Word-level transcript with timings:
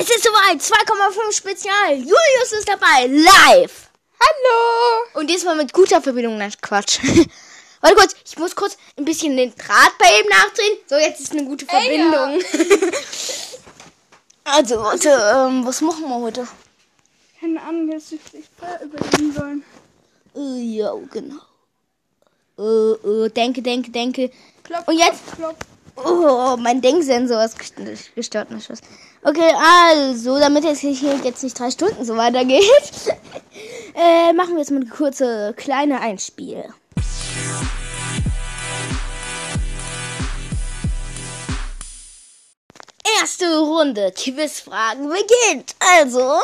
Es 0.00 0.08
ist 0.10 0.22
soweit, 0.22 0.60
2,5 0.60 1.32
Spezial. 1.32 1.94
Julius 1.94 2.52
ist 2.56 2.68
dabei, 2.68 3.06
live. 3.06 3.90
Hallo! 4.20 5.20
Und 5.20 5.28
diesmal 5.28 5.56
mit 5.56 5.72
guter 5.72 6.00
Verbindung, 6.00 6.38
nein, 6.38 6.52
Quatsch. 6.60 7.00
Warte 7.80 7.96
kurz, 7.96 8.14
ich 8.24 8.38
muss 8.38 8.54
kurz 8.54 8.76
ein 8.96 9.04
bisschen 9.04 9.36
den 9.36 9.52
Draht 9.56 9.98
bei 9.98 10.06
ihm 10.20 10.28
nachdrehen. 10.28 10.78
So, 10.86 10.96
jetzt 10.96 11.20
ist 11.20 11.32
eine 11.32 11.44
gute 11.44 11.64
Verbindung. 11.66 12.40
also, 14.44 14.82
warte, 14.82 15.08
ähm, 15.08 15.64
was 15.66 15.80
machen 15.80 16.08
wir 16.08 16.20
heute? 16.20 16.46
Keine 17.40 17.60
Ahnung, 17.62 17.90
jetzt 17.92 18.10
hätte 18.10 18.36
ich 18.38 18.46
vorher 18.58 18.82
überlegen 18.82 19.32
sollen. 19.32 19.64
Äh, 20.36 20.60
ja, 20.76 20.92
genau. 21.12 21.40
Äh, 22.58 23.24
äh, 23.26 23.28
denke, 23.30 23.62
denke, 23.62 23.90
denke. 23.92 24.30
Klopf, 24.64 24.88
Und 24.88 24.98
jetzt? 24.98 25.22
klopf, 25.36 25.56
klopf. 25.96 26.08
Oh, 26.08 26.56
mein 26.56 26.80
Denksensor 26.80 27.44
ist 27.44 27.58
gest- 27.58 28.14
gestört. 28.14 28.50
Nicht 28.50 28.68
was. 28.70 28.80
Okay, 29.22 29.52
also, 29.52 30.38
damit 30.38 30.64
es 30.64 30.78
hier 30.78 31.16
jetzt 31.24 31.42
nicht 31.42 31.58
drei 31.58 31.72
Stunden 31.72 32.04
so 32.04 32.16
weitergeht, 32.16 32.62
äh, 33.94 34.32
machen 34.32 34.52
wir 34.52 34.58
jetzt 34.58 34.70
mal 34.70 34.80
eine 34.80 34.90
kurze 34.90 35.54
kleine 35.56 36.00
Einspiel. 36.00 36.64
Erste 43.20 43.58
Runde 43.58 44.12
Quizfragen 44.16 45.08
beginnt. 45.08 45.74
Also, 45.98 46.34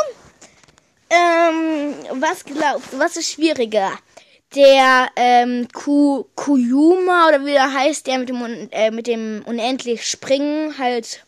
ähm, 1.10 1.94
was 2.14 2.44
glaubst 2.44 2.92
du, 2.92 2.98
was 2.98 3.16
ist 3.16 3.30
schwieriger? 3.30 3.92
Der 4.56 5.08
ähm, 5.14 5.68
Ku 5.72 6.24
Kuyuma 6.34 7.28
oder 7.28 7.46
wie 7.46 7.54
er 7.54 7.72
heißt, 7.72 8.06
der 8.08 8.18
mit 8.18 8.28
dem, 8.28 8.68
äh, 8.72 8.90
mit 8.90 9.06
dem 9.06 9.44
unendlich 9.46 10.08
Springen 10.08 10.76
halt 10.76 11.23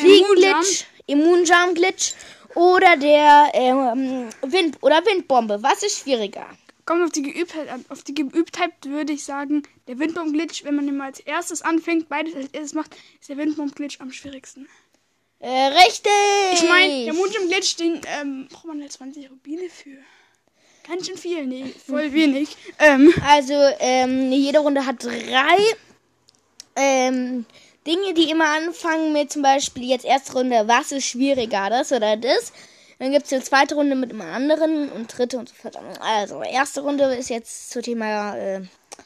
Fliegenglitch, 0.00 0.84
Immunjam-Glitch 1.06 2.14
oder 2.54 2.96
der 2.96 3.50
ähm, 3.54 4.28
Wind 4.42 4.78
oder 4.80 5.04
Windbombe. 5.04 5.62
Was 5.62 5.82
ist 5.82 6.00
schwieriger? 6.00 6.46
Kommt 6.86 7.04
auf 7.04 7.12
die 7.12 7.22
Geübtheit 7.22 7.68
an. 7.68 7.84
Auf 7.90 8.02
die 8.02 8.14
Geübtheit 8.14 8.72
würde 8.86 9.12
ich 9.12 9.24
sagen, 9.24 9.62
der 9.86 9.98
Windbaum-Glitch, 9.98 10.64
wenn 10.64 10.74
man 10.74 10.86
den 10.86 10.96
mal 10.96 11.06
als 11.06 11.20
erstes 11.20 11.62
anfängt, 11.62 12.08
beides 12.08 12.34
als 12.34 12.48
erstes 12.52 12.74
macht, 12.74 12.96
ist 13.20 13.28
der 13.28 13.36
Windbaum-Glitch 13.36 14.00
am 14.00 14.10
schwierigsten. 14.10 14.66
Äh, 15.40 15.66
richtig! 15.66 16.10
Ich 16.54 16.68
meine, 16.68 17.04
der 17.04 17.12
Moonjump-Glitch, 17.14 17.76
den 17.76 18.00
ähm, 18.20 18.48
braucht 18.50 18.64
man 18.64 18.80
halt 18.80 18.90
20 18.92 19.30
Rubine 19.30 19.68
für. 19.68 19.98
Ganz 20.88 21.06
schön 21.06 21.18
viel, 21.18 21.46
nee, 21.46 21.72
voll 21.86 22.12
wenig. 22.14 22.56
Ähm, 22.78 23.12
Also, 23.24 23.54
ähm, 23.78 24.32
jede 24.32 24.58
Runde 24.60 24.86
hat 24.86 25.04
drei 25.04 25.58
ähm, 26.74 27.44
Dinge, 27.88 28.12
die 28.12 28.30
immer 28.30 28.48
anfangen 28.48 29.12
mit 29.14 29.32
zum 29.32 29.40
Beispiel 29.40 29.84
jetzt 29.84 30.04
erste 30.04 30.34
Runde, 30.34 30.68
was 30.68 30.92
ist 30.92 31.06
schwieriger, 31.06 31.70
das 31.70 31.90
oder 31.90 32.16
das. 32.18 32.52
Dann 32.98 33.12
gibt 33.12 33.26
es 33.26 33.32
eine 33.32 33.42
zweite 33.42 33.76
Runde 33.76 33.94
mit 33.94 34.10
einem 34.10 34.20
anderen 34.20 34.90
und 34.90 35.16
dritte 35.16 35.38
und 35.38 35.48
so 35.48 35.54
fort. 35.54 35.78
Also, 36.00 36.42
erste 36.42 36.82
Runde 36.82 37.04
ist 37.14 37.30
jetzt 37.30 37.70
zu 37.70 37.80
Thema, 37.80 38.36
äh, 38.36 38.60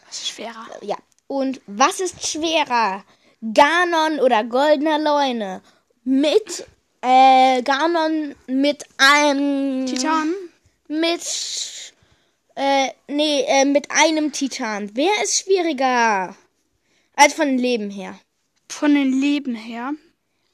was 0.08 0.18
ist 0.18 0.28
schwerer? 0.28 0.66
ja. 0.80 0.96
Und 1.28 1.60
was 1.66 2.00
ist 2.00 2.26
schwerer? 2.26 3.04
Ganon 3.54 4.20
oder 4.20 4.44
goldener 4.44 4.98
Leune? 4.98 5.62
Mit, 6.04 6.66
äh, 7.02 7.62
Ganon 7.62 8.34
mit 8.46 8.84
einem... 8.98 9.86
Titan? 9.86 10.34
Mit, 10.88 11.22
äh, 12.56 12.88
nee, 13.08 13.44
äh, 13.46 13.64
mit 13.64 13.90
einem 13.90 14.32
Titan. 14.32 14.90
Wer 14.94 15.12
ist 15.22 15.38
schwieriger? 15.38 16.34
Als 17.14 17.34
von 17.34 17.56
Leben 17.56 17.90
her. 17.90 18.18
Von 18.72 18.94
den 18.94 19.20
Leben 19.20 19.54
her. 19.54 19.92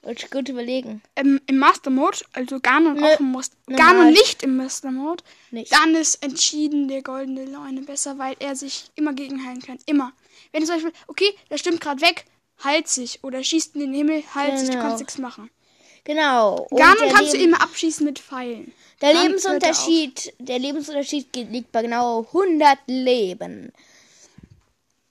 Wollte 0.03 0.25
ich 0.27 0.31
gut 0.31 0.49
überlegen. 0.49 1.03
Ähm, 1.17 1.41
Im 1.47 1.59
Master 1.59 1.91
Mode, 1.91 2.19
also 2.33 2.61
Ganon 2.61 2.95
Nö, 2.95 3.05
auch 3.05 3.21
im 3.21 3.33
Master 3.33 3.57
normal. 3.67 3.87
Ganon 3.87 4.11
nicht 4.13 4.43
im 4.43 4.57
Master 4.57 4.91
Mode. 4.91 5.25
Nicht. 5.51 5.73
Dann 5.73 5.95
ist 5.95 6.23
entschieden 6.23 6.89
der 6.89 7.03
goldene 7.03 7.45
Leune 7.45 7.83
besser, 7.83 8.19
weil 8.19 8.37
er 8.39 8.55
sich 8.57 8.91
immer 8.95 9.13
gegenheilen 9.13 9.61
kann. 9.61 9.79
Immer. 9.87 10.13
Wenn 10.53 10.61
du 10.63 10.67
zum 10.67 10.77
Beispiel, 10.77 10.93
okay, 11.09 11.35
der 11.51 11.59
stimmt 11.59 11.81
gerade 11.81 12.01
weg, 12.01 12.25
halt 12.63 12.89
sich. 12.89 13.23
Oder 13.25 13.43
schießt 13.43 13.75
in 13.75 13.81
den 13.83 13.95
Himmel, 13.95 14.23
halt 14.35 14.59
sich, 14.59 14.69
du 14.69 14.75
Genau. 14.75 14.85
kannst 14.85 15.01
nichts 15.01 15.19
machen. 15.19 15.51
Genau. 16.05 16.67
Und 16.71 16.79
der 16.79 16.95
kannst 17.13 17.33
du 17.35 17.37
Leben- 17.37 17.53
immer 17.53 17.61
abschießen 17.63 18.05
mit 18.07 18.19
Pfeilen. 18.19 18.73
Der 19.01 19.15
Lebensunterschied, 19.15 20.33
der 20.39 20.59
Lebensunterschied 20.59 21.35
liegt 21.37 21.71
bei 21.73 21.83
genau 21.83 22.25
100 22.33 22.79
Leben. 22.87 23.73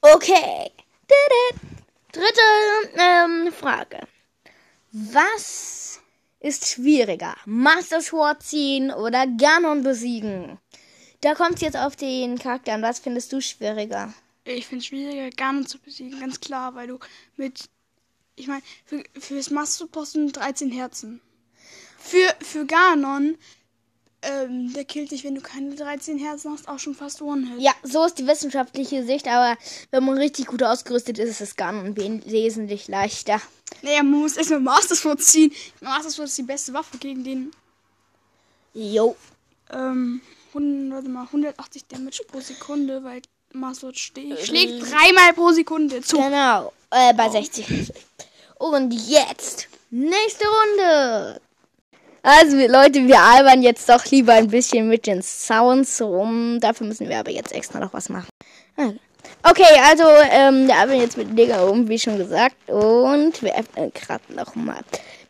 Okay. 0.01 0.71
Dada. 1.07 1.76
Dritte 2.17 2.97
ähm, 2.97 3.53
Frage. 3.53 3.99
Was 4.91 5.99
ist 6.39 6.67
schwieriger? 6.67 7.35
Master 7.45 8.01
Sword 8.01 8.41
ziehen 8.41 8.89
oder 8.91 9.27
Ganon 9.27 9.83
besiegen? 9.83 10.57
Da 11.21 11.35
kommt 11.35 11.57
es 11.57 11.61
jetzt 11.61 11.77
auf 11.77 11.95
den 11.95 12.39
Charakter 12.39 12.73
an. 12.73 12.81
Was 12.81 12.97
findest 12.97 13.33
du 13.33 13.39
schwieriger? 13.39 14.15
Ich 14.45 14.65
finde 14.65 14.81
es 14.81 14.87
schwieriger, 14.87 15.29
Ganon 15.29 15.67
zu 15.67 15.77
besiegen, 15.77 16.19
ganz 16.19 16.39
klar, 16.39 16.73
weil 16.73 16.87
du 16.87 16.97
mit. 17.35 17.69
Ich 18.35 18.47
meine, 18.47 18.63
für, 18.85 19.03
fürs 19.19 19.51
Master 19.51 19.85
brauchst 19.85 20.15
du 20.15 20.31
13 20.31 20.71
Herzen. 20.71 21.21
Für, 21.99 22.35
für 22.39 22.65
Ganon, 22.65 23.37
ähm, 24.27 24.73
der 24.73 24.83
killt 24.85 25.11
dich, 25.11 25.23
wenn 25.23 25.35
du 25.35 25.41
keine 25.41 25.73
13 25.75 26.17
Herzen 26.19 26.51
hast, 26.51 26.67
auch 26.67 26.79
schon 26.79 26.93
fast 26.95 27.21
One-Hit. 27.21 27.59
Ja, 27.61 27.71
so 27.83 28.03
ist 28.05 28.19
die 28.19 28.27
wissenschaftliche 28.27 29.03
Sicht, 29.05 29.27
aber 29.27 29.57
wenn 29.91 30.03
man 30.03 30.17
richtig 30.17 30.47
gut 30.47 30.61
ausgerüstet 30.63 31.17
ist, 31.19 31.29
ist 31.29 31.41
es 31.41 31.55
Ganon 31.55 31.95
we- 31.95 32.21
wesentlich 32.25 32.87
leichter. 32.87 33.41
Naja, 33.81 34.03
man 34.03 34.19
muss 34.21 34.37
erstmal 34.37 34.59
Master 34.59 34.95
Sword 34.95 35.21
ziehen. 35.21 35.51
Master 35.81 36.09
Sword 36.09 36.27
ist 36.29 36.37
die 36.37 36.43
beste 36.43 36.73
Waffe 36.73 36.97
gegen 36.97 37.23
den, 37.23 37.51
Jo. 38.73 39.15
ähm, 39.71 40.21
100, 40.53 40.93
warte 40.97 41.09
mal, 41.09 41.23
180 41.25 41.85
Damage 41.87 42.23
pro 42.27 42.39
Sekunde, 42.39 43.03
weil 43.03 43.21
Master 43.53 43.81
Sword 43.87 43.97
ste 43.97 44.37
schlägt 44.43 44.81
dreimal 44.91 45.33
pro 45.33 45.51
Sekunde 45.51 46.01
zu. 46.01 46.17
Genau, 46.17 46.73
äh, 46.91 47.13
bei 47.13 47.29
60. 47.29 47.91
Und 48.59 48.91
jetzt, 48.91 49.67
nächste 49.91 50.45
Runde. 50.47 51.41
Also, 52.29 52.57
Leute, 52.57 53.07
wir 53.07 53.21
albern 53.21 53.61
jetzt 53.61 53.87
doch 53.87 54.03
lieber 54.07 54.33
ein 54.33 54.49
bisschen 54.49 54.89
mit 54.89 55.07
den 55.07 55.21
Sounds 55.21 56.01
rum. 56.01 56.59
Dafür 56.59 56.85
müssen 56.85 57.07
wir 57.07 57.19
aber 57.19 57.31
jetzt 57.31 57.53
extra 57.53 57.79
noch 57.79 57.93
was 57.93 58.09
machen. 58.09 58.27
Okay, 59.43 59.79
also, 59.89 60.03
ähm, 60.29 60.67
wir 60.67 60.75
albern 60.75 60.99
jetzt 60.99 61.15
mit 61.15 61.39
Digga 61.39 61.61
um, 61.63 61.87
wie 61.87 61.97
schon 61.97 62.17
gesagt. 62.17 62.57
Und 62.67 63.41
wir 63.41 63.57
öffnen 63.57 63.93
gerade 63.93 64.33
noch 64.33 64.55
mal. 64.55 64.81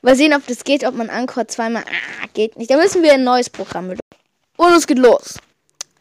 Mal 0.02 0.16
sehen, 0.16 0.34
ob 0.34 0.48
das 0.48 0.64
geht, 0.64 0.84
ob 0.88 0.96
man 0.96 1.12
Anchor 1.12 1.48
zweimal. 1.48 1.84
Ah, 1.84 2.28
geht 2.34 2.58
nicht. 2.58 2.72
Da 2.72 2.78
müssen 2.78 3.04
wir 3.04 3.14
ein 3.14 3.24
neues 3.24 3.52
Programm 3.52 3.90
mit. 3.90 4.00
Und 4.56 4.74
es 4.74 4.88
geht 4.88 4.98
los. 4.98 5.38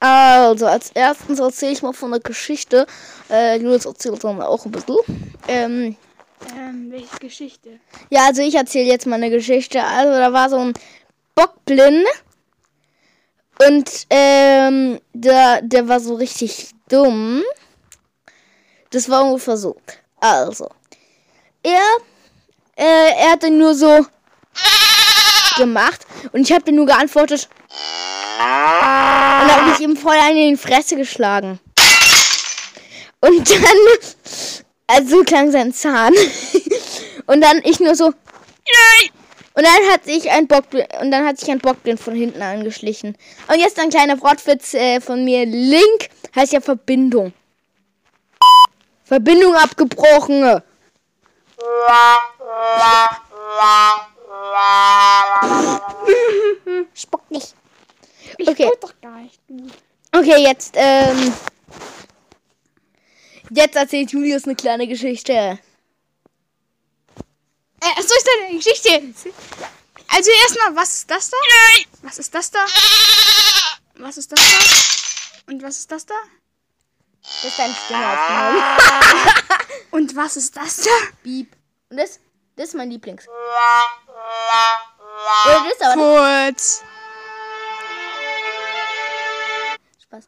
Also, 0.00 0.64
als 0.66 0.92
erstens 0.94 1.40
erzähle 1.40 1.72
ich 1.72 1.82
mal 1.82 1.92
von 1.92 2.10
der 2.10 2.20
Geschichte. 2.20 2.86
Äh, 3.28 3.58
Julius 3.58 3.84
erzählt 3.84 4.24
dann 4.24 4.40
auch 4.40 4.64
ein 4.64 4.72
bisschen. 4.72 4.96
Ähm, 5.46 5.96
Ähm, 6.54 6.90
welche 6.90 7.16
Geschichte? 7.18 7.80
ja, 8.10 8.26
also 8.26 8.42
ich 8.42 8.54
erzähle 8.54 8.86
jetzt 8.86 9.06
mal 9.06 9.16
eine 9.16 9.30
Geschichte. 9.30 9.82
Also, 9.82 10.12
da 10.12 10.32
war 10.32 10.48
so 10.50 10.58
ein 10.58 10.74
Bockblind. 11.34 12.06
Und, 13.66 14.06
ähm, 14.10 15.00
der, 15.12 15.62
der 15.62 15.88
war 15.88 16.00
so 16.00 16.14
richtig 16.14 16.70
dumm. 16.88 17.42
Das 18.90 19.08
war 19.08 19.24
ungefähr 19.24 19.56
so. 19.56 19.76
Also, 20.20 20.70
er, 21.62 21.82
äh, 22.76 23.12
er 23.16 23.32
hat 23.32 23.42
dann 23.42 23.58
nur 23.58 23.74
so 23.74 24.06
gemacht. 25.56 26.06
Und 26.32 26.42
ich 26.42 26.52
habe 26.52 26.64
dann 26.64 26.76
nur 26.76 26.86
geantwortet. 26.86 27.48
Und 28.38 28.44
habe 28.44 29.72
ich 29.72 29.80
ihm 29.80 29.96
voll 29.96 30.16
einen 30.16 30.36
in 30.36 30.50
die 30.50 30.56
Fresse 30.56 30.96
geschlagen. 30.96 31.58
Und 33.20 33.50
dann, 33.50 33.76
also 34.86 35.19
so 35.19 35.24
klang 35.24 35.50
sein 35.50 35.72
Zahn. 35.72 36.14
Und 37.26 37.41
dann 37.41 37.60
ich 37.64 37.80
nur 37.80 37.94
so. 37.94 38.06
Und 39.56 39.64
dann 39.64 39.91
hat 39.91 40.04
sich 40.04 40.30
ein 40.30 40.47
Bockblind, 40.47 40.86
und 41.00 41.10
dann 41.10 41.24
hat 41.24 41.40
sich 41.40 41.50
ein 41.50 41.61
Bockblind 41.61 41.99
von 41.99 42.14
hinten 42.14 42.43
angeschlichen. 42.43 43.16
Und 43.49 43.58
jetzt 43.58 43.81
ein 43.81 43.88
kleiner 43.88 44.20
Wortwitz 44.20 44.75
äh, 44.75 45.00
von 45.00 45.25
mir. 45.25 45.46
Link 45.46 46.11
heißt 46.34 46.52
ja 46.52 46.61
Verbindung. 46.61 47.32
Verbindung 49.02 49.55
abgebrochen. 49.55 50.43
Spock 56.94 57.31
nicht. 57.31 57.55
Ich 58.37 58.49
Okay. 58.49 58.70
doch 58.78 58.93
gar 59.00 59.20
nicht. 59.20 59.40
Okay, 60.12 60.43
jetzt, 60.43 60.75
ähm. 60.76 61.32
Jetzt 63.50 63.76
erzählt 63.76 64.12
Julius 64.12 64.44
eine 64.44 64.56
kleine 64.56 64.87
Geschichte. 64.87 65.32
Äh, 65.32 65.58
so 67.96 68.14
ist 68.14 68.26
deine 68.26 68.56
Geschichte. 68.56 69.14
Also 70.08 70.31
erstmal, 70.43 70.76
was 70.76 70.93
ist 70.94 71.10
das 71.10 71.31
da? 71.31 71.37
Was 72.02 72.19
ist 72.19 72.34
das 72.34 72.50
da? 72.50 72.64
Was 73.94 74.16
ist 74.16 74.32
das 74.32 74.40
da? 74.40 75.52
Und 75.52 75.62
was 75.62 75.78
ist 75.78 75.90
das 75.90 76.06
da? 76.06 76.14
Das 77.22 77.44
ist 77.44 77.58
deine 77.58 77.75
Stimme 77.75 78.06
aufgenommen. 78.06 78.62
Und 79.90 80.16
was 80.16 80.37
ist 80.37 80.56
das 80.56 80.76
da? 80.76 80.90
Beep. 81.22 81.54
Und 81.90 81.96
das, 81.99 82.19
das 82.56 82.69
ist 82.69 82.75
mein 82.75 82.90
Lieblings. 82.90 83.26
Oder 85.46 85.66
das 85.78 85.81
aber. 85.88 86.49
Furz. 86.50 86.82
Spaß. 90.02 90.25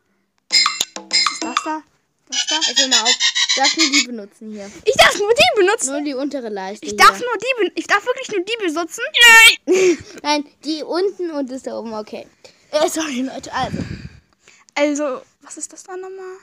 Jetzt 2.66 2.80
hör 2.80 2.88
mal 2.88 3.02
auf. 3.02 3.14
Du 3.54 3.60
darfst 3.60 3.76
nur 3.78 3.90
die 3.90 4.02
benutzen 4.06 4.50
hier. 4.52 4.70
Ich 4.84 4.94
darf 4.96 5.18
nur 5.18 5.32
die 5.34 5.60
benutzen. 5.60 5.92
Nur 5.92 6.00
die 6.02 6.14
untere 6.14 6.48
Leiste. 6.48 6.84
Ich 6.86 6.92
hier. 6.92 6.98
darf 6.98 7.18
nur 7.20 7.36
die 7.38 7.54
ben- 7.62 7.72
Ich 7.74 7.86
darf 7.86 8.04
wirklich 8.06 8.28
nur 8.30 8.44
die 8.44 8.56
benutzen? 8.66 9.02
Nein, 10.22 10.46
die 10.64 10.82
unten 10.82 11.30
und 11.32 11.50
das 11.50 11.62
da 11.62 11.78
oben, 11.78 11.92
okay. 11.94 12.26
Äh, 12.70 12.88
sorry, 12.88 13.22
Leute, 13.22 13.52
also. 13.52 13.78
Also, 14.74 15.22
was 15.42 15.56
ist 15.56 15.72
das 15.72 15.82
da 15.82 15.96
nochmal? 15.96 16.36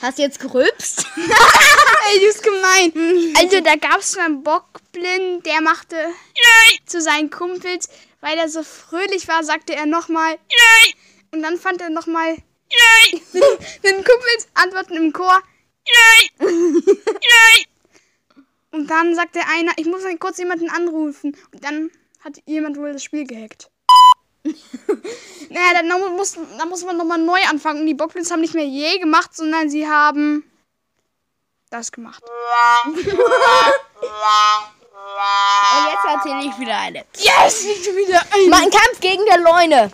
Hast 0.00 0.18
du 0.18 0.22
jetzt 0.22 0.38
gerülpst? 0.40 1.04
Ey, 1.16 2.18
du 2.20 2.26
bist 2.26 2.42
gemein. 2.42 3.34
Also, 3.38 3.60
da 3.60 3.76
gab 3.76 3.98
es 4.00 4.16
einen 4.16 4.42
Bockblind, 4.42 5.44
der 5.46 5.60
machte 5.60 5.96
zu 6.86 7.00
seinen 7.00 7.30
Kumpels, 7.30 7.88
weil 8.20 8.36
er 8.38 8.48
so 8.48 8.62
fröhlich 8.62 9.26
war, 9.28 9.42
sagte 9.44 9.74
er 9.74 9.86
nochmal 9.86 10.38
und 11.32 11.42
dann 11.42 11.58
fand 11.58 11.80
er 11.80 11.90
nochmal 11.90 12.36
den 13.84 13.96
Kumpels 13.96 14.48
antworten 14.54 14.96
im 14.96 15.12
Chor 15.12 15.42
und 18.70 18.88
dann 18.88 19.14
sagte 19.14 19.40
einer, 19.48 19.72
ich 19.76 19.86
muss 19.86 20.02
kurz 20.18 20.38
jemanden 20.38 20.70
anrufen 20.70 21.36
und 21.52 21.64
dann 21.64 21.90
hat 22.24 22.38
jemand 22.46 22.76
wohl 22.78 22.92
das 22.92 23.04
Spiel 23.04 23.26
gehackt. 23.26 23.70
naja, 24.44 25.82
dann 25.82 26.16
muss, 26.16 26.36
dann 26.58 26.68
muss 26.68 26.84
man 26.84 26.96
nochmal 26.96 27.18
neu 27.18 27.40
anfangen 27.48 27.80
und 27.80 27.86
die 27.86 27.94
Bockblins 27.94 28.30
haben 28.30 28.40
nicht 28.40 28.54
mehr 28.54 28.64
je 28.64 28.98
gemacht, 28.98 29.36
sondern 29.36 29.68
sie 29.68 29.86
haben 29.86 30.50
das 31.70 31.92
gemacht. 31.92 32.22
Und 35.72 35.88
jetzt 35.90 36.04
erzähle 36.04 36.44
ich 36.44 36.58
wieder 36.58 36.78
eine. 36.78 37.04
Yes, 37.16 37.64
nicht 37.64 37.84
schon 37.84 37.96
wieder 37.96 38.20
ein. 38.20 38.48
Mein 38.48 38.70
Kampf 38.70 39.00
gegen 39.00 39.24
der 39.26 39.38
Leune. 39.38 39.92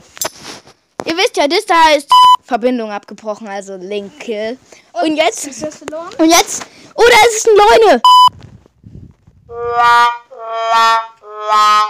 Ihr 1.08 1.16
wisst 1.16 1.38
ja, 1.38 1.48
das 1.48 1.64
da 1.64 1.84
heißt 1.84 2.06
Verbindung 2.44 2.92
abgebrochen, 2.92 3.48
also 3.48 3.76
Link 3.76 4.20
Kill. 4.20 4.58
Und 4.92 5.16
jetzt, 5.16 5.46
du 5.46 5.50
das 5.50 5.76
verloren? 5.78 6.14
und 6.18 6.28
jetzt, 6.28 6.66
oh, 6.94 7.02
da 7.02 7.16
ist 7.28 7.38
es 7.38 7.46
ein 7.46 7.56
Leune. 7.56 8.02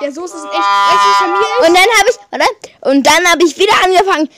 Ja, 0.01 0.13
so 0.13 0.25
ist 0.25 0.35
es 0.35 0.45
echt. 0.45 0.55
Ist? 0.55 0.61
Und 1.67 1.75
dann 1.75 1.89
habe 1.99 2.11
ich, 2.11 2.17
warte, 2.31 2.47
und 2.83 3.05
dann 3.05 3.29
habe 3.29 3.45
ich 3.45 3.59
wieder 3.59 3.75
angefangen. 3.83 4.29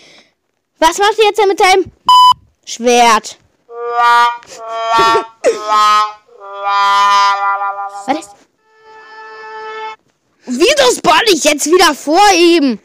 Was 0.79 0.97
machst 0.97 1.19
du 1.19 1.25
jetzt 1.25 1.38
denn 1.38 1.49
mit 1.49 1.61
deinem 1.61 1.93
Schwert? 2.65 3.37
Was 8.06 8.19
ist? 8.19 8.31
Wieso 10.47 10.91
spawn 10.97 11.21
ich 11.27 11.44
jetzt 11.44 11.67
wieder 11.67 11.94
vor 11.94 12.32
ihm? 12.35 12.81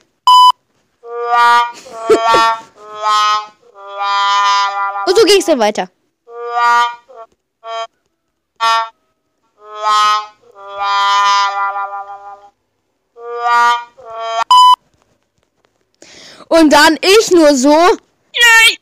Und 5.05 5.17
so 5.17 5.23
ging 5.25 5.39
es 5.39 5.45
dann 5.45 5.59
weiter. 5.59 5.89
Und 16.47 16.71
dann 16.71 16.97
ich 17.01 17.31
nur 17.31 17.55
so, 17.55 17.75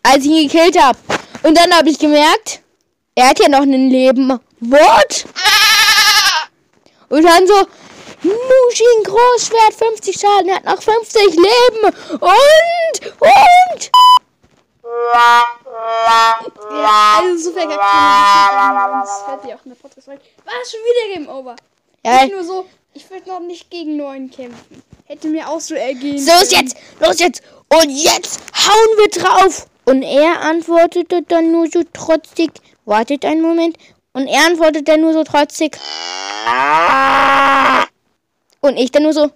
als 0.04 0.26
ich 0.26 0.32
ihn 0.32 0.48
gekillt 0.48 0.80
habe. 0.80 0.98
Und 1.44 1.58
dann 1.58 1.74
habe 1.74 1.90
ich 1.90 2.00
gemerkt, 2.00 2.62
er 3.16 3.30
hat 3.30 3.40
ja 3.40 3.50
noch 3.50 3.62
ein 3.62 3.90
Leben. 3.90 4.40
What? 4.60 5.26
Und 7.10 7.24
dann 7.24 7.48
so, 7.48 7.68
Mushin 8.24 9.04
Großschwert, 9.04 9.74
50 9.78 10.20
Schaden, 10.20 10.50
er 10.50 10.56
hat 10.56 10.66
noch 10.66 10.82
50 10.82 11.22
Leben. 11.36 11.96
Und, 12.12 13.14
und. 13.20 13.92
Ja, 16.72 17.20
also 17.20 17.38
so 17.38 17.52
verkackt 17.52 17.80
kann 17.80 19.02
Das 19.02 19.22
fällt 19.24 19.44
dir 19.44 19.56
auch 19.56 19.66
in 19.66 19.72
der 19.72 19.76
Podcast 19.76 20.08
rein. 20.08 20.20
War 20.46 20.54
schon 20.70 20.80
wieder 20.80 21.16
Game 21.16 21.30
Over. 21.30 21.56
Ja, 22.06 22.24
Nicht 22.24 22.34
nur 22.34 22.44
so, 22.44 22.66
ich 22.94 23.10
würde 23.10 23.30
noch 23.30 23.40
nicht 23.40 23.70
gegen 23.70 23.98
neun 23.98 24.30
kämpfen. 24.30 24.84
Hätte 25.06 25.28
mir 25.28 25.50
auch 25.50 25.60
so 25.60 25.76
ergehen. 25.76 26.20
so 26.20 26.32
ist 26.42 26.52
jetzt, 26.52 26.78
los 27.00 27.20
jetzt. 27.20 27.42
Und 27.70 27.90
jetzt 27.90 28.40
hauen 28.56 28.98
wir 28.98 29.10
drauf. 29.10 29.68
Und 29.86 30.04
er 30.04 30.42
antwortete 30.42 31.24
dann 31.24 31.52
nur 31.52 31.68
so 31.72 31.84
trotzig. 31.92 32.52
Wartet 32.86 33.26
einen 33.26 33.42
Moment. 33.42 33.78
Und 34.14 34.28
er 34.28 34.46
antwortet 34.46 34.88
dann 34.88 35.02
nur 35.02 35.14
so 35.14 35.24
trotzig. 35.24 35.78
Und 38.64 38.78
ich 38.78 38.92
dann 38.92 39.04
nur 39.04 39.14
so. 39.14 39.24
Und 39.24 39.32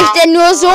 ich 0.00 0.08
dann 0.18 0.32
nur 0.32 0.54
so. 0.54 0.70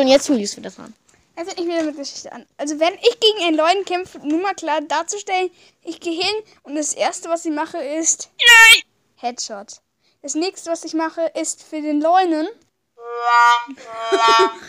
Und 0.00 0.08
jetzt 0.08 0.28
liest 0.28 0.58
du 0.58 0.60
das 0.60 0.78
an. 0.78 0.92
Jetzt 1.38 1.46
fängt 1.48 1.58
nicht 1.58 1.74
wieder 1.74 1.84
mit 1.84 1.96
Geschichte 1.96 2.30
an. 2.30 2.44
Also 2.58 2.78
wenn 2.78 2.92
ich 2.94 3.18
gegen 3.18 3.46
einen 3.46 3.56
Leuten 3.56 3.86
kämpfe, 3.86 4.18
nur 4.18 4.42
mal 4.42 4.54
klar 4.54 4.82
darzustellen, 4.82 5.50
ich 5.82 6.00
gehe 6.00 6.22
hin 6.22 6.34
und 6.64 6.74
das 6.74 6.92
erste, 6.92 7.30
was 7.30 7.46
ich 7.46 7.52
mache, 7.52 7.78
ist 7.78 8.28
Headshot. 9.16 9.80
Das 10.20 10.34
nächste, 10.34 10.70
was 10.70 10.84
ich 10.84 10.92
mache, 10.92 11.22
ist 11.34 11.62
für 11.62 11.80
den 11.80 12.02
Leunen. 12.02 12.46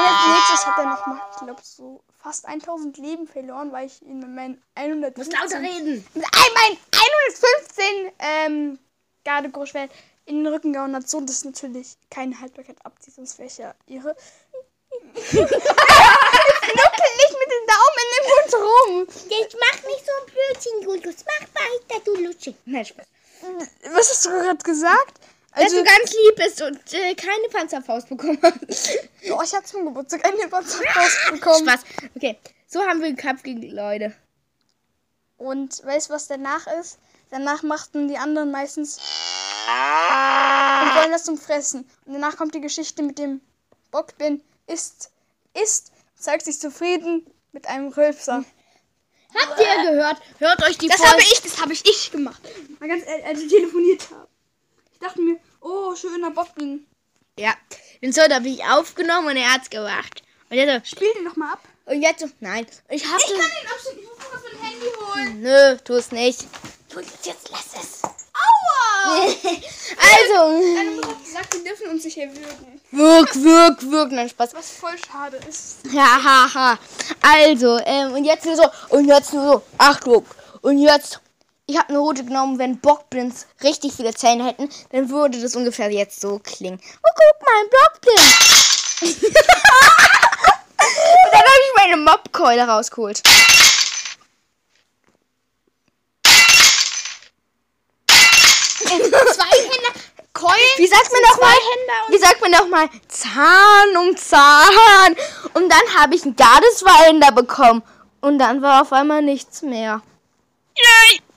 Und 0.00 0.06
als 0.06 0.26
nächstes 0.38 0.66
hat 0.66 0.78
er 0.78 0.84
noch 0.86 1.06
mal, 1.06 1.20
ich 1.32 1.38
glaube, 1.38 1.60
so 1.62 2.02
fast 2.22 2.46
1000 2.46 2.96
Leben 2.98 3.26
verloren, 3.26 3.72
weil 3.72 3.86
ich 3.86 4.02
ihn 4.02 4.18
mit 4.20 4.30
meinen 4.30 4.62
115... 4.74 5.32
lauter 5.40 5.58
reden. 5.60 6.06
mit 6.14 6.24
ein- 6.24 6.54
meinen 6.54 6.78
115 6.92 8.12
ähm, 8.18 8.78
Gardegroßschwert 9.24 9.90
in 10.26 10.44
den 10.44 10.52
Rücken 10.52 10.72
gehauen 10.72 10.94
hat. 10.94 11.08
So, 11.08 11.20
das 11.20 11.30
ist 11.36 11.44
natürlich 11.44 11.96
keine 12.10 12.38
Haltbarkeit 12.40 12.76
abzieht, 12.84 13.14
sonst 13.14 13.38
wäre 13.38 13.48
ich 13.48 13.58
ja 13.58 13.74
ich 13.86 14.02
nuckel 14.02 14.14
nicht 17.16 17.36
mit 17.38 17.50
dem 17.50 17.64
Daumen 17.66 17.96
in 18.02 18.10
den 18.16 18.24
Mund 18.30 18.52
rum. 18.54 19.06
Jetzt 19.30 19.56
mach 19.58 19.78
nicht 19.86 20.04
so 20.06 20.12
ein 20.18 20.26
Blödsinn, 20.32 20.82
Julius. 20.82 21.24
Mach 21.26 21.46
weiter, 21.62 22.00
du 22.04 22.14
Lutschi. 22.16 22.56
Nein, 22.64 22.84
Spaß. 22.84 23.06
Was 23.92 24.10
hast 24.10 24.26
du 24.26 24.30
gerade 24.30 24.62
gesagt? 24.62 25.19
Dass 25.52 25.64
Also, 25.64 25.76
du 25.78 25.84
ganz 25.84 26.12
lieb 26.12 26.36
bist 26.36 26.62
und 26.62 26.78
äh, 26.94 27.14
keine 27.14 27.48
Panzerfaust 27.50 28.08
bekommen 28.08 28.38
hast. 28.42 28.90
oh, 29.32 29.40
ich 29.42 29.54
habe 29.54 29.64
zum 29.64 29.84
Geburtstag 29.86 30.24
eine 30.24 30.48
Panzerfaust 30.48 31.18
bekommen. 31.32 31.68
Spaß. 31.68 31.80
Okay, 32.14 32.38
so 32.68 32.80
haben 32.82 33.00
wir 33.00 33.08
einen 33.08 33.16
Kampf 33.16 33.42
gegen 33.42 33.60
die 33.60 33.70
Leute. 33.70 34.14
Und 35.38 35.84
weißt 35.84 36.08
du, 36.10 36.14
was 36.14 36.28
danach 36.28 36.66
ist? 36.80 36.98
Danach 37.30 37.62
machten 37.62 38.08
die 38.08 38.16
anderen 38.18 38.50
meistens 38.50 38.98
und 39.66 40.96
wollen 40.96 41.12
das 41.12 41.24
zum 41.24 41.38
Fressen. 41.38 41.88
Und 42.06 42.12
danach 42.14 42.36
kommt 42.36 42.54
die 42.54 42.60
Geschichte 42.60 43.02
mit 43.02 43.18
dem 43.18 43.40
Bockbin 43.90 44.42
isst, 44.66 45.10
isst, 45.60 45.92
zeigt 46.18 46.44
sich 46.44 46.58
zufrieden 46.60 47.26
mit 47.52 47.66
einem 47.68 47.88
Rülpser. 47.88 48.44
Habt 49.34 49.60
ihr 49.60 49.90
gehört? 49.90 50.16
Hört 50.38 50.62
euch 50.68 50.78
die 50.78 50.88
Das 50.88 50.96
Folge- 50.96 51.12
habe 51.12 51.22
ich, 51.22 51.40
das 51.42 51.60
habe 51.60 51.72
ich 51.72 51.84
ich 51.88 52.10
gemacht. 52.10 52.40
Mal 52.80 52.88
ganz 52.88 53.04
ehrlich, 53.06 53.26
als 53.26 53.40
ich 53.40 53.48
telefoniert 53.48 54.10
habe. 54.10 54.28
Ich 55.00 55.06
dachte 55.06 55.20
mir, 55.22 55.38
oh, 55.62 55.94
schöner 55.96 56.30
Bockbin. 56.30 56.86
Ja, 57.38 57.54
den 58.02 58.12
Sound 58.12 58.34
habe 58.34 58.48
ich 58.48 58.62
aufgenommen 58.64 59.28
und 59.28 59.36
er 59.36 59.54
hat's 59.54 59.70
gemacht. 59.70 60.22
Und 60.50 60.56
jetzt 60.58 60.90
so, 60.90 60.96
Spiel 60.96 61.08
den 61.14 61.24
doch 61.24 61.36
mal 61.36 61.52
ab. 61.54 61.60
und 61.86 62.02
jetzt 62.02 62.20
so, 62.20 62.28
nein. 62.40 62.66
Ich 62.90 63.04
hab 63.06 63.18
Ich 63.18 63.26
so, 63.26 63.34
kann 63.34 63.46
den 63.62 63.70
abschnitt, 63.70 63.98
ich 63.98 64.04
muss 64.04 64.18
was 64.30 64.42
mein 64.52 64.62
Handy 64.70 64.86
holen. 65.00 65.40
Nö, 65.42 65.76
tu 65.82 65.94
es 65.94 66.12
nicht. 66.12 66.44
Julius, 66.92 67.12
jetzt 67.24 67.48
lass 67.50 67.82
es. 67.82 68.02
Aua! 68.02 69.26
Also, 70.02 70.76
Deine 70.76 70.90
Mutter 70.92 71.08
hat 71.08 71.24
gesagt, 71.24 71.54
wir 71.54 71.64
dürfen 71.64 71.88
uns 71.90 72.04
nicht 72.04 72.18
erwürgen. 72.18 72.80
wirk, 72.90 73.34
wirk, 73.36 73.90
wirk. 73.90 74.12
Nein, 74.12 74.28
Spaß. 74.28 74.54
Was 74.54 74.70
voll 74.70 74.96
schade 74.98 75.38
ist. 75.48 75.78
Ja, 75.92 76.22
ha, 76.22 76.54
ha. 76.54 76.78
Also, 77.22 77.78
ähm, 77.84 78.12
und 78.12 78.24
jetzt 78.24 78.44
nur 78.44 78.56
so, 78.56 78.64
und 78.90 79.06
jetzt 79.06 79.32
nur 79.32 79.44
so, 79.44 79.62
Achtung. 79.78 80.24
Und 80.62 80.78
jetzt, 80.78 81.20
ich 81.70 81.78
habe 81.78 81.90
eine 81.90 81.98
rote 81.98 82.24
genommen, 82.24 82.58
wenn 82.58 82.80
Bockblins 82.80 83.46
richtig 83.62 83.92
viele 83.92 84.12
Zähne 84.12 84.44
hätten, 84.44 84.68
dann 84.90 85.08
würde 85.08 85.40
das 85.40 85.54
ungefähr 85.54 85.90
jetzt 85.90 86.20
so 86.20 86.40
klingen. 86.40 86.80
Oh, 86.82 87.10
guck 87.14 87.40
mal, 87.46 87.60
ein 87.60 87.70
Bockblind. 87.70 88.20
und 89.12 89.32
dann 91.32 91.40
habe 91.40 91.60
ich 91.64 91.72
meine 91.76 91.96
Mobkeule 91.98 92.66
rausgeholt. 92.66 93.22
Zwei 98.82 99.56
Hände, 99.56 99.92
Keulen. 100.32 100.56
Wie 100.76 100.88
sagt 100.88 101.12
man 101.12 101.20
doch 101.28 101.40
mal? 101.40 101.54
Wie 102.08 102.18
sagt 102.18 102.40
man 102.40 102.52
doch 102.52 102.66
mal? 102.66 102.88
Zahn 103.06 103.96
um 103.96 104.16
Zahn. 104.16 105.16
Und 105.54 105.68
dann 105.68 106.00
habe 106.00 106.16
ich 106.16 106.24
einen 106.24 106.34
Gardesweiler 106.34 107.30
bekommen. 107.30 107.84
Und 108.20 108.38
dann 108.38 108.60
war 108.60 108.82
auf 108.82 108.92
einmal 108.92 109.22
nichts 109.22 109.62
mehr. 109.62 110.02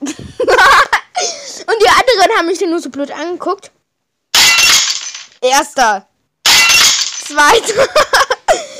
und 0.00 1.82
die 1.82 1.88
anderen 1.88 2.38
haben 2.38 2.46
mich 2.46 2.60
nur 2.60 2.80
so 2.80 2.90
blöd 2.90 3.10
angeguckt. 3.10 3.70
Erster. 5.40 6.08
Zweiter. 7.26 7.88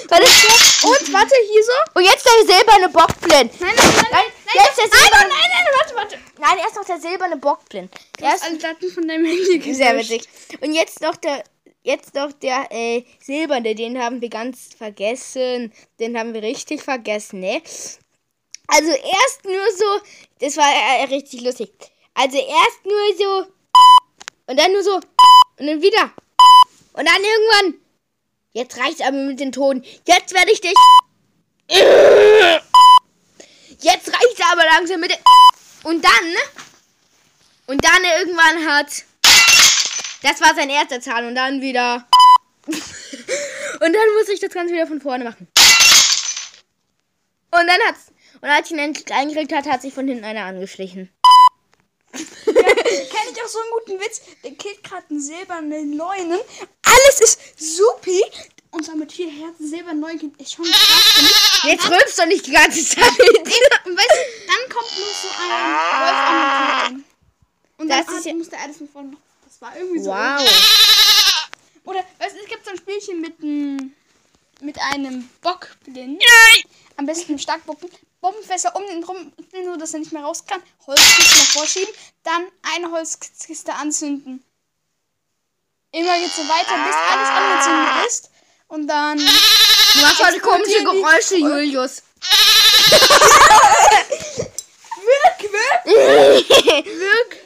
Warte, 0.08 0.26
und 0.26 1.12
warte, 1.12 1.34
hier 1.50 1.64
so. 1.64 1.72
Und 1.94 2.04
jetzt 2.04 2.24
der 2.24 2.54
silberne 2.54 2.88
Bockblind. 2.90 3.60
Nein, 3.60 3.72
nein, 3.74 3.94
nein, 3.94 4.06
nein, 4.12 4.24
jetzt 4.54 4.78
der 4.78 4.84
silberne. 4.84 5.28
nein, 5.28 5.50
nein, 5.50 5.66
warte, 5.78 5.96
warte. 5.96 6.18
Nein, 6.38 6.58
erst 6.58 6.76
noch 6.76 6.84
der 6.84 7.00
silberne 7.00 7.36
Bockblind. 7.36 7.90
Du 8.18 8.24
hast 8.24 8.32
Erst 8.32 8.44
alle 8.44 8.58
Daten 8.58 8.90
von 8.92 9.08
deinem 9.08 9.24
Handy 9.24 9.74
sehr 9.74 9.92
gelöscht. 9.92 10.10
witzig. 10.10 10.62
Und 10.62 10.74
jetzt 10.74 11.00
noch 11.00 11.16
der 11.16 11.42
jetzt 11.82 12.14
noch 12.14 12.32
der 12.32 12.66
äh, 12.70 13.04
silberne, 13.20 13.74
den 13.74 13.98
haben 14.00 14.20
wir 14.20 14.28
ganz 14.28 14.68
vergessen. 14.76 15.72
Den 15.98 16.18
haben 16.18 16.34
wir 16.34 16.42
richtig 16.42 16.82
vergessen, 16.82 17.40
ne? 17.40 17.62
Also 18.66 18.90
erst 18.90 19.44
nur 19.44 19.66
so, 19.76 20.00
das 20.40 20.56
war 20.56 20.70
äh, 20.72 21.04
richtig 21.04 21.42
lustig. 21.42 21.70
Also 22.14 22.38
erst 22.38 22.84
nur 22.84 23.16
so 23.18 23.46
und 24.46 24.58
dann 24.58 24.72
nur 24.72 24.82
so 24.82 24.94
und 24.94 25.66
dann 25.66 25.82
wieder 25.82 26.12
und 26.92 27.08
dann 27.08 27.22
irgendwann. 27.22 27.80
Jetzt 28.52 28.78
reicht's 28.78 29.00
aber 29.00 29.16
mit 29.16 29.40
den 29.40 29.50
Tonen. 29.52 29.84
Jetzt 30.06 30.32
werde 30.32 30.52
ich 30.52 30.60
dich. 30.60 30.74
Jetzt 33.80 34.08
reicht's 34.08 34.40
aber 34.52 34.64
langsam 34.64 35.00
mit 35.00 35.10
den. 35.10 35.18
Und 35.82 36.04
dann. 36.04 36.34
Und 37.66 37.84
dann 37.84 38.04
irgendwann 38.04 38.66
hat. 38.66 39.04
Das 40.22 40.40
war 40.40 40.54
sein 40.54 40.70
erster 40.70 41.00
Zahl 41.00 41.26
und 41.26 41.34
dann 41.34 41.60
wieder. 41.60 42.06
und 42.66 42.74
dann 43.80 44.14
muss 44.16 44.28
ich 44.32 44.40
das 44.40 44.52
Ganze 44.52 44.72
wieder 44.72 44.86
von 44.86 45.00
vorne 45.00 45.24
machen. 45.24 45.48
Und 47.50 47.66
dann 47.66 47.80
hat's. 47.88 48.13
Und 48.40 48.48
als 48.48 48.66
ich 48.66 48.72
ihn 48.72 48.78
endlich 48.78 49.12
eingekriegt 49.14 49.52
hat, 49.52 49.66
hat 49.66 49.82
sich 49.82 49.94
von 49.94 50.06
hinten 50.08 50.24
einer 50.24 50.44
angeschlichen. 50.44 51.10
Kenn 52.12 52.54
ich 53.32 53.42
auch 53.42 53.48
so 53.48 53.58
einen 53.58 53.70
guten 53.72 54.00
Witz. 54.00 54.20
Der 54.42 54.52
killt 54.52 54.82
gerade 54.84 55.04
einen 55.10 55.20
silbernen 55.20 55.96
Leunen. 55.96 56.40
Alles 56.84 57.20
ist 57.20 57.38
supi. 57.58 58.22
Und 58.70 58.84
zwar 58.84 58.96
mit 58.96 59.12
vier 59.12 59.30
Herzen 59.30 59.68
silbernen 59.68 60.00
Leunen 60.00 60.34
ist 60.38 60.52
schon 60.54 60.64
krass. 60.64 61.62
Jetzt 61.64 61.88
rülpst 61.90 62.18
doch 62.18 62.26
nicht 62.26 62.46
die 62.46 62.52
ganze 62.52 62.84
Zeit. 62.84 63.04
Und 63.06 63.96
weißt 63.96 64.10
du, 64.10 64.46
dann 64.46 64.68
kommt 64.76 64.90
nur 64.96 65.06
so 65.06 65.28
ein 65.38 65.50
Wolf 66.00 66.92
an 66.92 67.04
Und 67.78 67.88
dann 67.88 67.98
Das 68.04 68.08
ist 68.08 68.18
hat, 68.20 68.24
ja- 68.26 68.34
musste 68.34 68.58
alles 68.58 68.76
von 68.78 68.88
vorne. 68.88 69.16
Das 69.44 69.60
war 69.60 69.76
irgendwie 69.76 70.00
so. 70.00 70.10
wow. 70.10 70.40
Oder, 71.84 72.04
weißt 72.18 72.34
du, 72.36 72.40
es 72.42 72.48
gibt 72.48 72.64
so 72.64 72.70
ein 72.72 72.78
Spielchen 72.78 73.20
mit, 73.20 73.40
einem 73.42 73.92
mit 74.60 74.76
einem 74.92 75.28
Bockblind. 75.42 76.22
Am 76.96 77.06
besten 77.06 77.32
im 77.32 77.38
Starkbocken. 77.38 77.90
Bombenfässer 78.24 78.74
um 78.74 78.86
den 78.86 79.04
rum, 79.04 79.32
so 79.52 79.76
dass 79.76 79.92
er 79.92 80.00
nicht 80.00 80.12
mehr 80.12 80.22
raus 80.24 80.46
kann. 80.46 80.62
Holzkiste 80.86 81.36
davor 81.40 81.66
schieben. 81.66 81.94
Dann 82.22 82.46
eine 82.62 82.90
Holzkiste 82.90 83.74
anzünden. 83.74 84.42
Immer 85.92 86.18
geht 86.18 86.32
so 86.32 86.40
weiter, 86.48 86.74
bis 86.86 86.96
alles 87.10 87.28
angezündet 87.28 88.06
ist. 88.08 88.30
Und 88.68 88.88
dann. 88.88 89.18
Du 89.18 90.00
machst 90.00 90.24
heute 90.24 90.40
komische 90.40 90.82
Geräusche, 90.82 91.36
Julius. 91.36 92.02
Wirk, 95.04 95.42
wirk! 95.52 95.84
Wirk. 96.86 97.36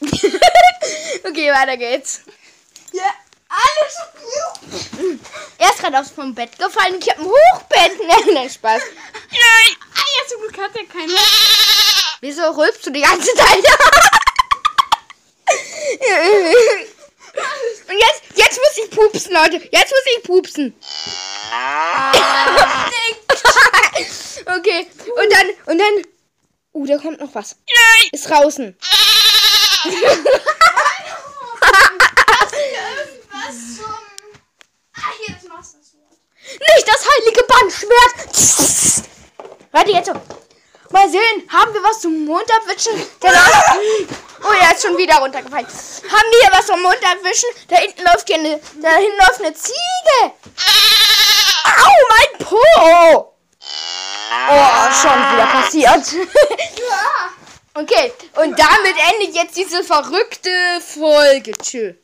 okay, 1.28 1.52
weiter 1.52 1.76
geht's. 1.76 2.22
Ja, 2.92 3.04
alles. 3.52 3.94
Er 5.58 5.70
ist 5.70 5.78
gerade 5.78 6.00
aufs 6.00 6.10
vom 6.10 6.34
Bett 6.34 6.58
gefallen. 6.58 6.98
Ich 7.00 7.08
hab 7.10 7.18
ein 7.18 7.26
Hochbett. 7.26 7.92
Nein, 8.06 8.34
nein, 8.34 8.50
Spaß. 8.50 8.82
Ah, 8.82 9.94
ja, 9.94 10.26
zum 10.28 10.40
Glück 10.40 10.58
hat 10.58 10.76
er 10.76 10.84
keinen. 10.86 11.16
Wieso 12.20 12.50
rülpst 12.50 12.86
du 12.86 12.90
die 12.90 13.00
ganze 13.00 13.34
Zeit? 13.34 13.64
Und 17.88 17.98
jetzt, 17.98 18.22
jetzt 18.34 18.58
muss 18.58 18.76
ich 18.84 18.90
pupsen, 18.90 19.32
Leute. 19.32 19.56
Jetzt 19.70 19.90
muss 19.90 20.06
ich 20.16 20.22
pupsen. 20.22 20.74
okay. 24.58 24.86
Und 25.16 25.32
dann, 25.32 25.46
und 25.66 25.78
dann. 25.78 26.02
Uh, 26.74 26.86
da 26.86 26.96
kommt 26.96 27.20
noch 27.20 27.34
was. 27.34 27.54
Ist 28.12 28.30
draußen. 28.30 28.74
Was 33.52 33.76
zum. 33.76 33.84
Ah, 34.96 35.12
hier, 35.18 35.34
das 35.34 35.44
Master 35.48 35.78
Sword. 35.82 36.16
Nicht 36.42 36.88
das 36.88 37.06
heilige 37.10 37.42
Bandschwert. 37.44 39.06
Warte 39.72 39.90
jetzt. 39.90 40.10
Mal 40.90 41.08
sehen, 41.10 41.48
haben 41.50 41.72
wir 41.74 41.82
was 41.82 42.00
zum 42.00 42.24
Mond 42.24 42.44
abwischen? 42.50 42.92
Der 43.22 43.30
läuft- 43.32 44.10
oh, 44.44 44.52
er 44.60 44.72
ist 44.74 44.82
schon 44.82 44.96
wieder 44.96 45.16
runtergefallen. 45.16 45.66
Haben 45.66 46.30
wir 46.30 46.40
hier 46.40 46.50
was 46.52 46.66
zum 46.66 46.80
Mond 46.82 46.98
abwischen? 47.06 47.48
Da 47.68 47.76
hinten 47.76 48.02
läuft 48.04 48.26
hier 48.26 48.36
eine, 48.36 48.60
da 48.80 48.90
hinten 48.96 49.16
läuft 49.18 49.40
eine 49.40 49.54
Ziege. 49.54 50.32
Au, 51.64 51.92
mein 52.08 52.46
Po. 52.46 53.36
Oh, 54.50 54.92
schon 54.92 55.18
wieder 55.32 55.46
passiert. 55.46 56.04
okay, 57.74 58.12
und 58.36 58.58
damit 58.58 58.96
endet 59.14 59.34
jetzt 59.34 59.56
diese 59.56 59.82
verrückte 59.84 60.50
Folge. 60.80 61.52
Tschö. 61.52 61.94